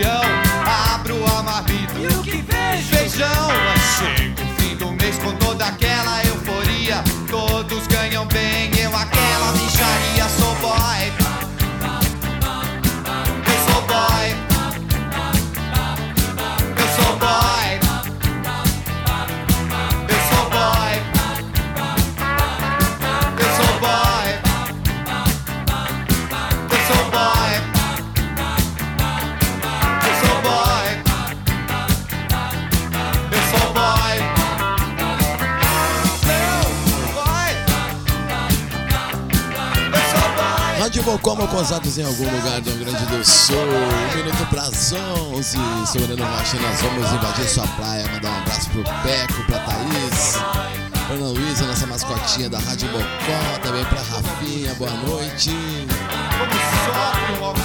é. 0.02 0.94
Abro 0.94 1.24
a 1.26 1.42
marmita. 1.42 1.98
E 1.98 2.06
o 2.06 2.22
que 2.22 2.42
vejo? 2.42 2.88
Feijão. 2.88 3.48
Chega 3.98 4.42
o 4.42 4.60
fim 4.60 4.76
do 4.76 4.92
mês 4.92 5.18
com 5.18 5.32
toda 5.36 5.66
aquela 5.66 6.24
euforia. 6.24 7.02
Todos 7.28 7.86
ganham 7.86 8.26
bem, 8.26 8.70
eu 8.78 8.94
aquela 8.94 9.52
micharia. 9.52 10.39
Rádio 41.00 41.12
Mocó, 41.12 41.34
Mocosados 41.34 41.96
em 41.96 42.04
algum 42.04 42.24
lugar 42.24 42.60
do 42.60 42.70
Rio 42.70 42.84
Grande 42.84 43.06
do 43.06 43.24
Sul. 43.24 43.56
Um 43.56 44.16
minuto 44.16 44.46
pras 44.50 44.92
11. 44.92 45.56
Sou 45.90 46.02
Heleno 46.02 46.24
Rocha 46.24 46.58
nós 46.60 46.80
vamos 46.82 47.12
invadir 47.12 47.48
sua 47.48 47.66
praia. 47.68 48.06
Mandar 48.12 48.30
um 48.30 48.38
abraço 48.40 48.70
pro 48.70 48.84
Peco, 48.84 49.42
pra 49.46 49.58
Thaís. 49.60 50.36
Ana 51.10 51.28
Luísa, 51.28 51.64
nossa 51.64 51.86
mascotinha 51.86 52.50
da 52.50 52.58
Rádio 52.58 52.88
Mocó. 52.88 53.58
Também 53.62 53.84
pra 53.86 54.02
Rafinha, 54.02 54.74
boa 54.74 54.90
noite. 54.90 55.50
Como. 57.38 57.56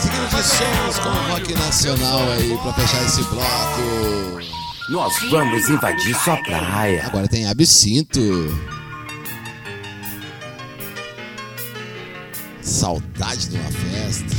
Seguindo 0.00 0.28
de 0.30 0.42
sons 0.42 0.98
com 1.00 1.08
o 1.10 1.32
rock 1.32 1.52
nacional 1.52 2.30
aí 2.32 2.56
pra 2.62 2.72
fechar 2.72 3.04
esse 3.04 3.22
bloco. 3.24 4.40
Nós 4.88 5.12
vamos 5.30 5.68
invadir 5.68 6.14
sua 6.16 6.36
praia. 6.38 7.04
Agora 7.04 7.28
tem 7.28 7.46
Absinto. 7.46 8.77
Saudade 12.88 13.50
de 13.50 13.56
uma 13.56 13.70
festa. 13.70 14.37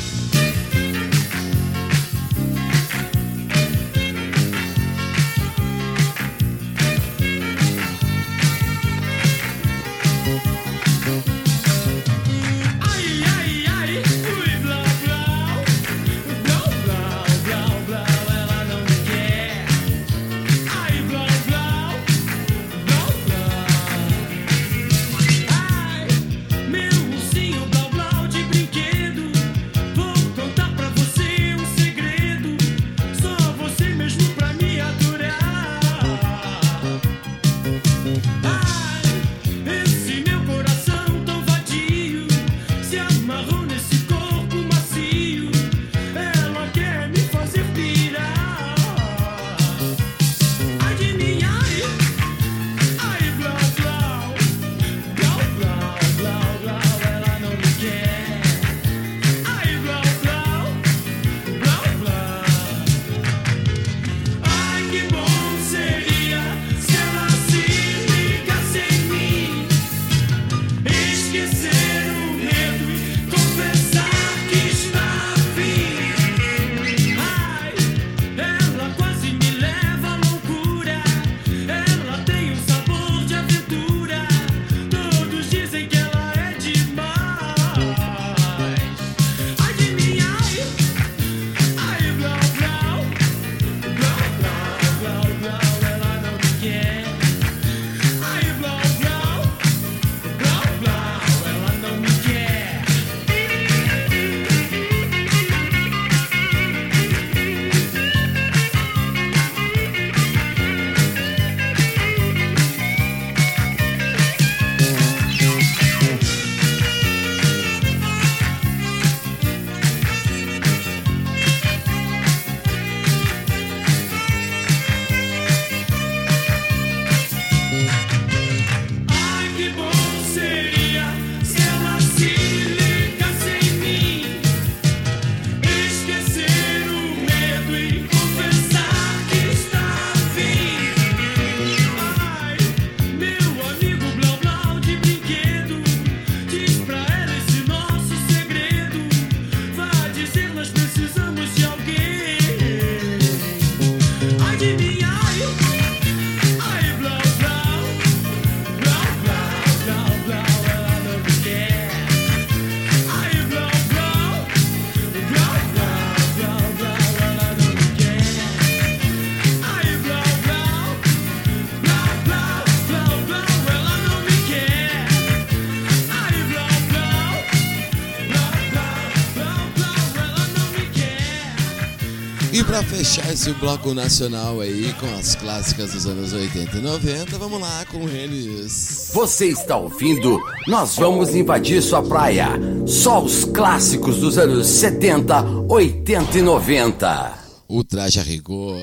Esse 183.39 183.53
bloco 183.53 183.93
nacional 183.93 184.59
aí 184.59 184.93
com 184.99 185.05
as 185.17 185.33
clássicas 185.33 185.93
dos 185.93 186.05
anos 186.05 186.33
80 186.33 186.77
e 186.77 186.81
90, 186.81 187.37
vamos 187.37 187.61
lá 187.61 187.85
com 187.85 188.01
eles. 188.09 189.11
Você 189.13 189.45
está 189.45 189.77
ouvindo? 189.77 190.41
Nós 190.67 190.97
vamos 190.97 191.33
invadir 191.33 191.81
sua 191.81 192.03
praia. 192.03 192.49
Só 192.85 193.23
os 193.23 193.45
clássicos 193.45 194.17
dos 194.17 194.37
anos 194.37 194.67
70, 194.67 195.41
80 195.69 196.37
e 196.37 196.41
90. 196.41 197.33
O 197.69 197.81
traje 197.81 198.19
a 198.19 198.23
rigor. 198.23 198.75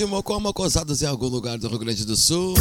Rádio 0.00 0.08
Mocó, 0.08 0.40
Mocosados 0.40 1.02
em 1.02 1.06
algum 1.06 1.26
lugar 1.26 1.58
do 1.58 1.68
Rio 1.68 1.78
Grande 1.78 2.06
do 2.06 2.16
Sul. 2.16 2.54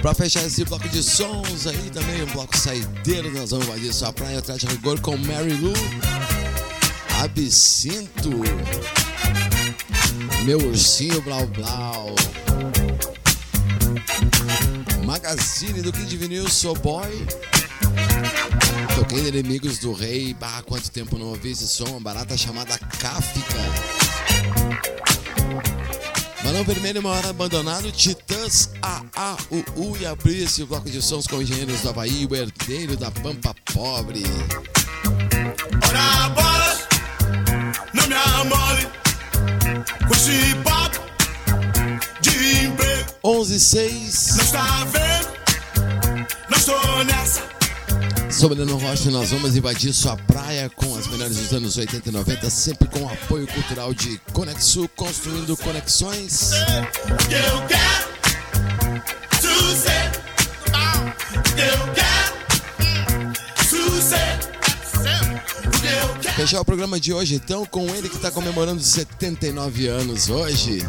Pra 0.00 0.14
fechar 0.14 0.46
esse 0.46 0.64
bloco 0.64 0.88
de 0.88 1.02
sons 1.02 1.66
aí, 1.66 1.90
também 1.90 2.22
um 2.22 2.26
bloco 2.32 2.56
saideiro, 2.56 3.30
nós 3.32 3.50
vamos 3.50 3.66
invadir 3.66 3.92
sua 3.92 4.14
praia 4.14 4.38
atrás 4.38 4.58
de 4.58 4.66
rigor 4.66 4.98
com 5.00 5.14
Mary 5.18 5.52
Lou, 5.60 5.74
Absinto, 7.22 8.30
Meu 10.48 10.58
Ursinho 10.60 11.20
Blau 11.20 11.46
Blau, 11.48 12.14
Magazine 15.04 15.82
do 15.82 15.92
Kid 15.92 16.16
Vinil, 16.16 16.48
Sou 16.48 16.74
Boy, 16.74 17.26
Toquei 18.94 19.20
de 19.20 19.28
Inimigos 19.28 19.76
do 19.76 19.92
Rei, 19.92 20.32
bah, 20.32 20.62
quanto 20.62 20.90
tempo 20.90 21.18
não 21.18 21.26
ouvi 21.26 21.50
esse 21.50 21.68
som, 21.68 21.84
uma 21.84 22.00
barata 22.00 22.34
chamada 22.34 22.78
Kafka. 22.78 23.58
Balão 26.42 26.64
Vermelho, 26.64 27.00
uma 27.00 27.10
hora 27.10 27.28
abandonado, 27.28 27.92
Titãs, 27.92 28.70
A, 28.80 29.02
A, 29.14 29.36
U, 29.50 29.90
U 29.90 29.98
e 30.00 30.06
abrir 30.06 30.44
esse 30.44 30.64
bloco 30.64 30.88
de 30.88 31.02
sons 31.02 31.26
com 31.26 31.42
engenheiros 31.42 31.82
do 31.82 31.90
Havaí, 31.90 32.24
o 32.24 32.34
herdeiro 32.34 32.96
da 32.96 33.10
Pampa 33.10 33.54
Pobre. 33.70 34.22
Ora 35.86 36.28
bola, 36.30 36.78
não 37.92 38.08
me 38.08 38.14
amole 38.14 38.97
de 42.20 42.64
emprego. 42.64 43.10
11 43.22 43.54
e 43.54 43.60
6, 43.60 44.36
Não 44.36 44.44
está 44.44 44.84
vendo? 44.84 45.28
Não 46.48 46.58
estou 46.58 47.04
nessa. 47.04 47.42
Rocha, 48.78 49.10
nós 49.10 49.30
vamos 49.30 49.56
invadir 49.56 49.92
sua 49.92 50.16
praia 50.16 50.70
com 50.70 50.96
as 50.96 51.06
melhores 51.08 51.36
dos 51.36 51.52
anos 51.52 51.76
80 51.76 52.08
e 52.08 52.12
90, 52.12 52.50
sempre 52.50 52.88
com 52.88 53.00
o 53.00 53.08
apoio 53.08 53.46
cultural 53.46 53.92
de 53.92 54.20
Conexul, 54.32 54.88
construindo 54.96 55.56
conexões. 55.56 56.52
Eu 56.52 57.66
quero 57.66 58.17
Fechar 66.48 66.62
o 66.62 66.64
programa 66.64 66.98
de 66.98 67.12
hoje 67.12 67.34
então 67.34 67.66
com 67.66 67.94
ele 67.94 68.08
que 68.08 68.16
está 68.16 68.30
comemorando 68.30 68.82
79 68.82 69.86
anos 69.86 70.30
hoje. 70.30 70.82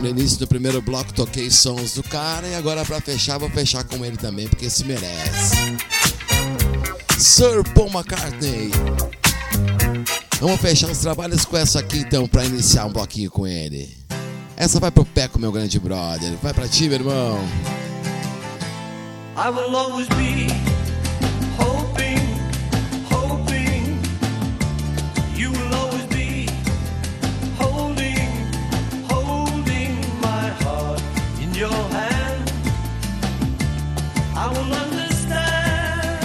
No 0.00 0.08
início 0.08 0.38
do 0.38 0.46
primeiro 0.46 0.80
bloco 0.80 1.12
toquei 1.12 1.50
sons 1.50 1.92
do 1.92 2.02
cara 2.02 2.48
e 2.48 2.54
agora 2.54 2.86
pra 2.86 3.02
fechar 3.02 3.36
vou 3.36 3.50
fechar 3.50 3.84
com 3.84 4.02
ele 4.02 4.16
também 4.16 4.48
porque 4.48 4.70
se 4.70 4.82
merece. 4.86 5.76
Sir 7.18 7.62
Paul 7.74 7.90
McCartney. 7.90 8.70
Vamos 10.40 10.62
fechar 10.62 10.88
os 10.90 10.98
trabalhos 11.00 11.44
com 11.44 11.58
essa 11.58 11.80
aqui 11.80 11.98
então 11.98 12.26
pra 12.26 12.46
iniciar 12.46 12.86
um 12.86 12.92
bloquinho 12.94 13.30
com 13.30 13.46
ele. 13.46 13.94
Essa 14.56 14.80
vai 14.80 14.90
pro 14.90 15.04
Peco, 15.04 15.38
meu 15.38 15.52
grande 15.52 15.78
brother. 15.78 16.32
Vai 16.42 16.54
pra 16.54 16.66
ti, 16.66 16.84
meu 16.84 16.94
irmão. 16.94 17.38
I 19.36 19.50
will 19.50 19.76
always 19.76 20.08
be 20.16 20.73
I 34.44 34.48
will 34.50 34.74
understand. 34.74 36.20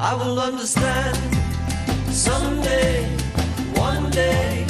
I 0.00 0.14
will 0.20 0.40
understand 0.40 1.16
someday, 2.12 3.04
one 3.76 4.10
day. 4.10 4.66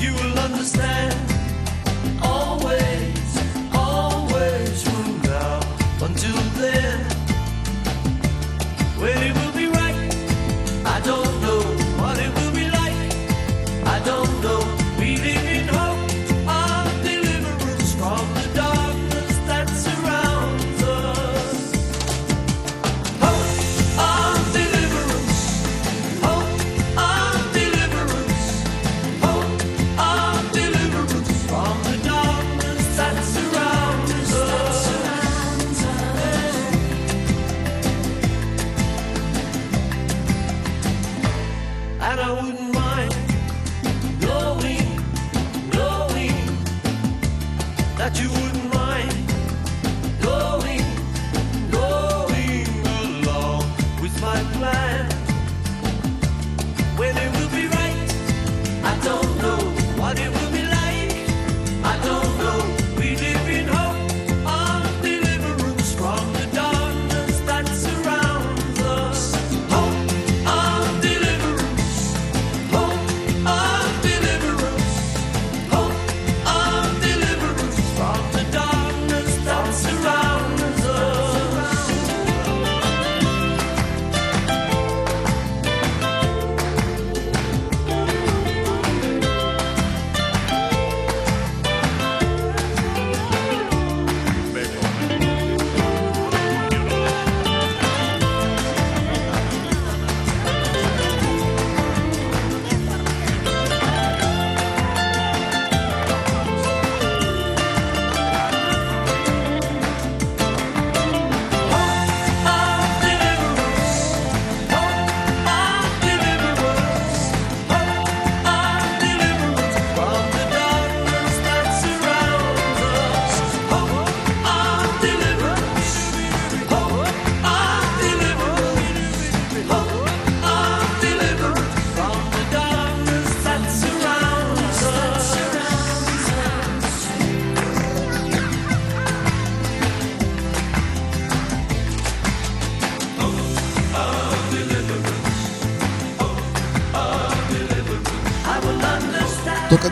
You 0.00 0.14
will 0.14 0.38
understand 0.38 1.14
always, 2.22 2.22
always 2.22 3.07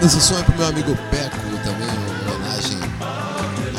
esse 0.07 0.21
som 0.21 0.39
é 0.39 0.43
pro 0.45 0.57
meu 0.57 0.67
amigo 0.69 0.97
Peco, 1.11 1.37
também 1.65 1.89
uma 1.89 2.35
homenagem 2.35 2.79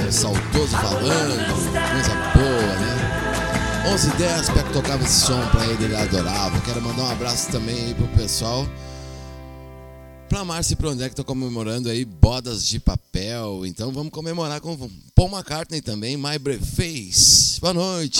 ao 0.03 0.11
saudoso 0.11 0.75
Valando, 0.75 1.53
coisa 1.71 2.15
boa, 2.36 2.75
né? 2.75 3.88
11 3.93 4.09
h 4.09 4.17
10 4.17 4.49
Peco 4.49 4.73
tocava 4.73 5.03
esse 5.03 5.21
som 5.21 5.39
pra 5.47 5.65
ele, 5.65 5.86
ele 5.86 5.95
adorava. 5.95 6.59
Quero 6.61 6.82
mandar 6.82 7.03
um 7.03 7.11
abraço 7.11 7.49
também 7.49 7.75
aí 7.75 7.93
pro 7.93 8.07
pessoal. 8.09 8.67
Pra 10.28 10.43
Márcia 10.43 10.73
e 10.73 10.75
pro 10.75 10.89
André 10.89 11.05
que 11.07 11.13
estão 11.13 11.23
comemorando 11.23 11.89
aí 11.89 12.03
bodas 12.03 12.67
de 12.67 12.78
papel. 12.78 13.65
Então 13.65 13.93
vamos 13.93 14.11
comemorar 14.11 14.59
com 14.59 14.75
Paul 15.15 15.30
McCartney 15.30 15.82
também, 15.82 16.17
My 16.17 16.38
Brave 16.38 16.65
Face. 16.65 17.61
Boa 17.61 17.73
noite. 17.73 18.19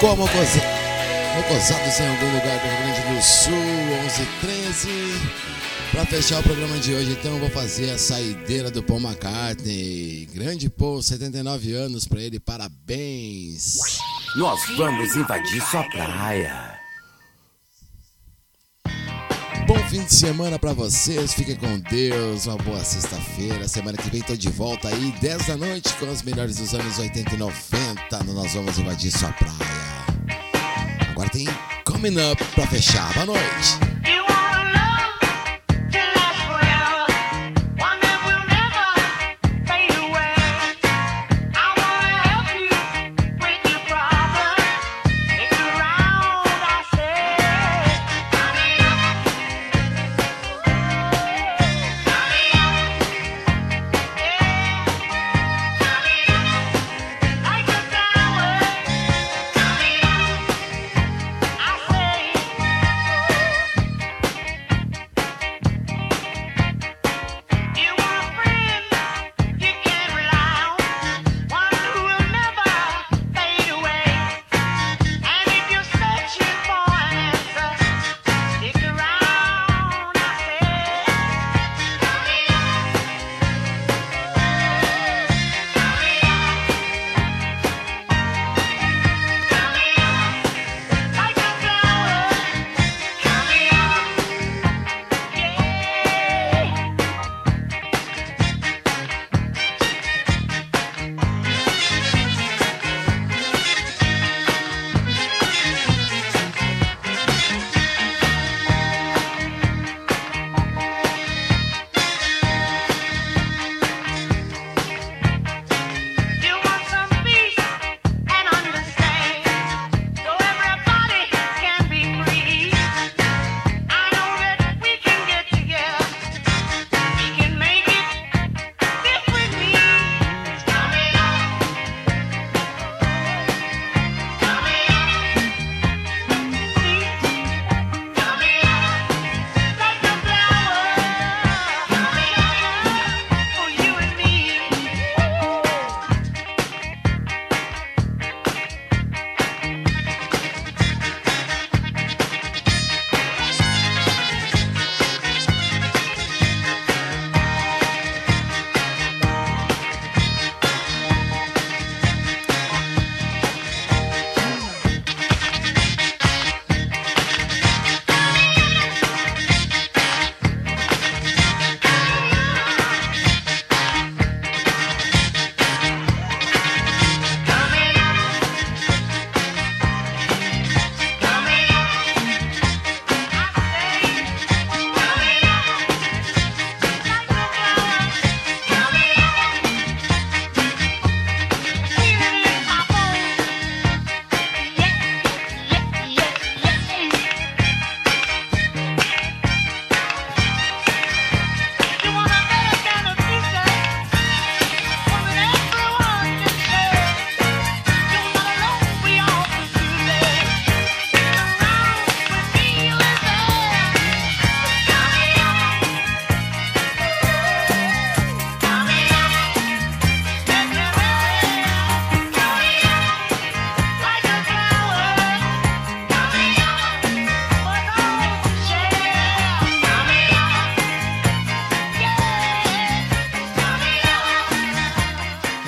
Mocó, 0.00 0.16
Mocosa... 0.16 0.62
Mocosados 1.36 2.00
em 2.00 2.08
algum 2.08 2.26
lugar 2.32 2.58
do 2.58 2.68
Rio 2.68 2.78
Grande 2.78 3.14
do 3.14 3.22
Sul, 3.22 3.52
11 4.06 4.26
13 4.40 4.88
Pra 5.90 6.06
fechar 6.06 6.40
o 6.40 6.42
programa 6.42 6.78
de 6.78 6.94
hoje, 6.94 7.10
então, 7.12 7.34
eu 7.34 7.38
vou 7.38 7.50
fazer 7.50 7.90
a 7.90 7.98
saideira 7.98 8.70
do 8.70 8.82
Paul 8.82 8.98
McCartney. 8.98 10.26
Grande 10.32 10.70
Paul, 10.70 11.02
79 11.02 11.74
anos 11.74 12.08
pra 12.08 12.22
ele, 12.22 12.40
parabéns. 12.40 13.76
Nós 14.36 14.60
vamos 14.74 15.14
invadir 15.14 15.60
sua 15.60 15.84
praia. 15.84 16.78
Bom 19.66 19.78
fim 19.90 20.02
de 20.02 20.14
semana 20.14 20.58
pra 20.58 20.72
vocês, 20.72 21.34
fiquem 21.34 21.56
com 21.56 21.78
Deus, 21.78 22.46
uma 22.46 22.56
boa 22.56 22.82
sexta-feira. 22.82 23.68
Semana 23.68 23.98
que 23.98 24.08
vem 24.08 24.22
tô 24.22 24.34
de 24.34 24.48
volta 24.48 24.88
aí, 24.88 25.12
10 25.20 25.46
da 25.46 25.56
noite, 25.58 25.92
com 25.96 26.10
as 26.10 26.22
melhores 26.22 26.56
dos 26.56 26.72
anos 26.72 26.98
80 26.98 27.34
e 27.34 27.38
90. 27.38 28.24
no 28.24 28.32
Nós 28.32 28.54
vamos 28.54 28.78
invadir 28.78 29.10
sua 29.10 29.30
praia. 29.32 29.89
Agora 31.20 31.32
tem 31.32 31.46
Coming 31.84 32.16
Up 32.32 32.42
pra 32.54 32.66
fechar. 32.66 33.12
Boa 33.12 33.26
noite. 33.26 34.29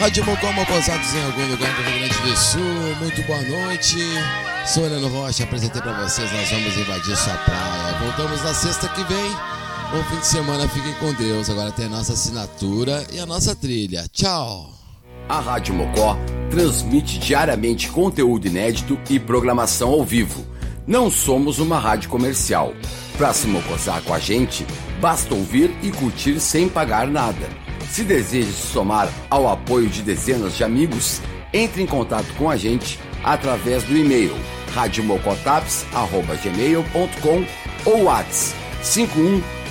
Rádio 0.03 0.27
Mocó, 0.27 0.51
Mocosados 0.51 1.15
em 1.15 1.25
algum 1.25 1.47
lugar 1.47 1.73
do 1.77 1.83
Rio 1.83 1.99
Grande 2.01 2.19
do 2.23 2.37
Sul. 2.37 2.61
Muito 2.99 3.23
boa 3.23 3.41
noite. 3.43 3.99
Sou 4.67 4.85
Heleno 4.85 5.07
Rocha, 5.07 5.45
apresentei 5.45 5.81
pra 5.81 5.93
vocês. 5.93 6.29
Nós 6.33 6.51
vamos 6.51 6.77
invadir 6.77 7.17
sua 7.17 7.35
praia. 7.35 7.99
Voltamos 8.01 8.43
na 8.43 8.53
sexta 8.53 8.89
que 8.89 9.05
vem. 9.05 9.31
Bom 9.93 10.03
fim 10.11 10.19
de 10.19 10.27
semana, 10.27 10.69
fiquem 10.69 10.93
com 10.95 11.13
Deus. 11.13 11.49
Agora 11.49 11.71
tem 11.71 11.87
a 11.87 11.89
nossa 11.89 12.15
assinatura 12.15 13.07
e 13.13 13.21
a 13.21 13.27
nossa 13.27 13.55
trilha. 13.55 14.05
Tchau. 14.13 14.73
A 15.29 15.39
Rádio 15.39 15.73
Mocó 15.73 16.19
transmite 16.51 17.21
diariamente 17.21 17.89
conteúdo 17.89 18.49
inédito 18.49 18.99
e 19.09 19.21
programação 19.21 19.91
ao 19.91 20.03
vivo. 20.03 20.45
Não 20.85 21.13
somos 21.13 21.61
uma 21.61 21.79
rádio 21.79 22.11
comercial. 22.11 22.75
Para 23.17 23.33
se 23.33 23.47
mocosar 23.47 24.03
com 24.03 24.13
a 24.13 24.19
gente, 24.19 24.67
basta 25.01 25.33
ouvir 25.33 25.73
e 25.81 25.93
curtir 25.93 26.41
sem 26.41 26.69
pagar 26.69 27.07
nada. 27.07 27.62
Se 27.93 28.03
deseja 28.05 28.51
se 28.51 28.69
somar 28.69 29.11
ao 29.29 29.47
apoio 29.47 29.87
de 29.87 30.01
dezenas 30.01 30.57
de 30.57 30.65
amigos, 30.65 31.21
entre 31.53 31.83
em 31.83 31.87
contato 31.87 32.33
com 32.39 32.49
a 32.49 32.57
gente 32.57 32.99
através 33.23 33.85
do 33.85 33.95
e-mail 33.95 34.35
radiomocotaps.gmail.com 34.75 37.45
ou 37.85 38.05
WhatsApp 38.05 38.57